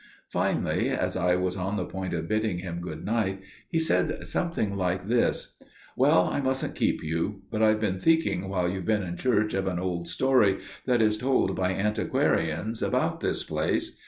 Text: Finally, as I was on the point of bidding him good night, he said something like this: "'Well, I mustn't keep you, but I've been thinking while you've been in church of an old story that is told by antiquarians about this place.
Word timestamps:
Finally, 0.31 0.89
as 0.89 1.15
I 1.15 1.35
was 1.35 1.55
on 1.55 1.77
the 1.77 1.85
point 1.85 2.11
of 2.15 2.27
bidding 2.27 2.57
him 2.57 2.81
good 2.81 3.05
night, 3.05 3.39
he 3.69 3.77
said 3.77 4.25
something 4.25 4.75
like 4.75 5.03
this: 5.07 5.55
"'Well, 5.95 6.27
I 6.27 6.41
mustn't 6.41 6.73
keep 6.73 7.03
you, 7.03 7.43
but 7.51 7.61
I've 7.61 7.79
been 7.79 7.99
thinking 7.99 8.49
while 8.49 8.67
you've 8.67 8.85
been 8.85 9.03
in 9.03 9.15
church 9.15 9.53
of 9.53 9.67
an 9.67 9.77
old 9.77 10.07
story 10.07 10.57
that 10.87 11.03
is 11.03 11.19
told 11.19 11.55
by 11.55 11.75
antiquarians 11.75 12.81
about 12.81 13.19
this 13.19 13.43
place. 13.43 13.99